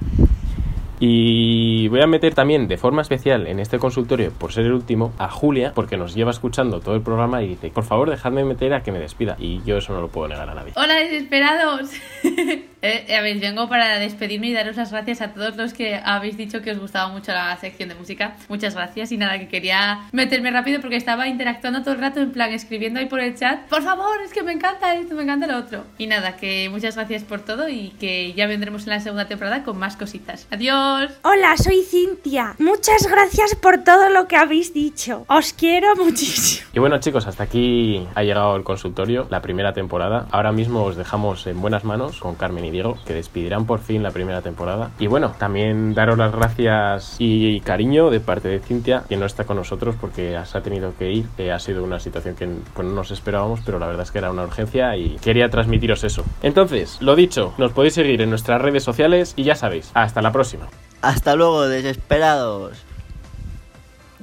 [1.04, 5.12] Y voy a meter también de forma especial en este consultorio, por ser el último,
[5.18, 8.72] a Julia, porque nos lleva escuchando todo el programa y dice, por favor, dejadme meter
[8.72, 9.34] a que me despida.
[9.36, 10.74] Y yo eso no lo puedo negar a nadie.
[10.76, 11.90] Hola desesperados.
[12.84, 16.36] Eh, a ver, vengo para despedirme y daros las gracias a todos los que habéis
[16.36, 18.34] dicho que os gustaba mucho la sección de música.
[18.48, 22.32] Muchas gracias y nada, que quería meterme rápido porque estaba interactuando todo el rato en
[22.32, 23.68] plan escribiendo ahí por el chat.
[23.68, 25.84] Por favor, es que me encanta esto, me encanta lo otro.
[25.96, 29.62] Y nada, que muchas gracias por todo y que ya vendremos en la segunda temporada
[29.62, 30.48] con más cositas.
[30.50, 30.91] Adiós.
[31.22, 32.54] Hola, soy Cintia.
[32.58, 35.24] Muchas gracias por todo lo que habéis dicho.
[35.26, 36.68] Os quiero muchísimo.
[36.74, 40.26] Y bueno chicos, hasta aquí ha llegado el consultorio, la primera temporada.
[40.30, 44.02] Ahora mismo os dejamos en buenas manos con Carmen y Diego, que despedirán por fin
[44.02, 44.90] la primera temporada.
[44.98, 49.44] Y bueno, también daros las gracias y cariño de parte de Cintia, que no está
[49.44, 51.26] con nosotros porque se ha tenido que ir.
[51.38, 54.18] Eh, ha sido una situación que pues, no nos esperábamos, pero la verdad es que
[54.18, 56.22] era una urgencia y quería transmitiros eso.
[56.42, 60.32] Entonces, lo dicho, nos podéis seguir en nuestras redes sociales y ya sabéis, hasta la
[60.32, 60.68] próxima.
[61.02, 62.78] Hasta luego, desesperados.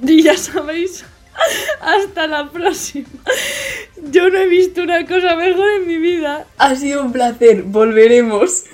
[0.02, 1.04] Y ya sabéis,
[1.80, 3.08] hasta la próxima.
[4.10, 6.46] Yo no he visto una cosa mejor en mi vida.
[6.56, 8.64] Ha sido un placer, volveremos.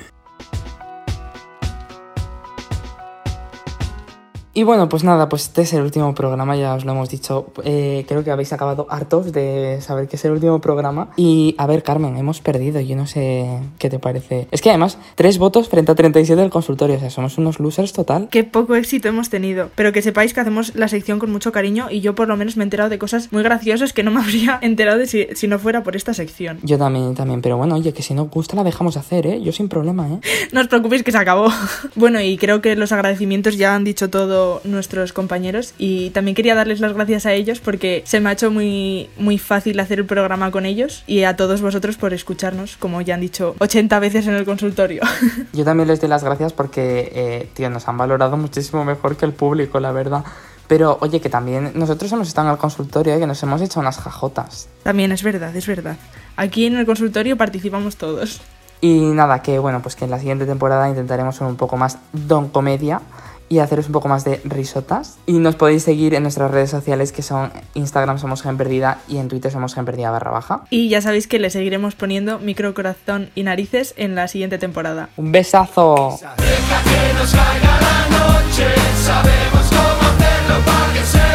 [4.56, 7.52] Y bueno, pues nada, pues este es el último programa, ya os lo hemos dicho.
[7.62, 11.10] Eh, creo que habéis acabado hartos de saber que es el último programa.
[11.18, 14.48] Y a ver, Carmen, hemos perdido, yo no sé qué te parece.
[14.50, 17.92] Es que además, tres votos frente a 37 del consultorio, o sea, somos unos losers
[17.92, 18.28] total.
[18.30, 19.68] Qué poco éxito hemos tenido.
[19.74, 22.56] Pero que sepáis que hacemos la sección con mucho cariño y yo por lo menos
[22.56, 25.48] me he enterado de cosas muy graciosas que no me habría enterado de si, si
[25.48, 26.60] no fuera por esta sección.
[26.62, 29.42] Yo también, también, pero bueno, oye, que si nos gusta la dejamos hacer, ¿eh?
[29.42, 30.20] Yo sin problema, ¿eh?
[30.52, 31.50] No os preocupéis que se acabó.
[31.94, 36.54] bueno, y creo que los agradecimientos ya han dicho todo nuestros compañeros y también quería
[36.54, 40.06] darles las gracias a ellos porque se me ha hecho muy, muy fácil hacer el
[40.06, 44.26] programa con ellos y a todos vosotros por escucharnos, como ya han dicho 80 veces
[44.26, 45.02] en el consultorio.
[45.52, 49.26] Yo también les doy las gracias porque, eh, tío, nos han valorado muchísimo mejor que
[49.26, 50.24] el público, la verdad.
[50.68, 53.20] Pero, oye, que también nosotros hemos estado en el consultorio, ¿eh?
[53.20, 54.68] que nos hemos hecho unas jajotas.
[54.82, 55.96] también es verdad, es verdad.
[56.36, 58.40] Aquí en el consultorio participamos todos.
[58.80, 61.98] Y nada, que bueno, pues que en la siguiente temporada intentaremos ser un poco más
[62.12, 63.00] don comedia
[63.48, 65.18] y haceros un poco más de risotas.
[65.26, 69.18] Y nos podéis seguir en nuestras redes sociales que son Instagram somos Gen Perdida y
[69.18, 70.62] en Twitter somos Gen Perdida barra baja.
[70.70, 75.08] Y ya sabéis que le seguiremos poniendo micro, corazón y narices en la siguiente temporada.
[75.16, 76.18] ¡Un besazo!
[76.36, 78.66] Deja que nos caiga la noche,
[79.02, 81.25] sabemos cómo hacerlo para que sea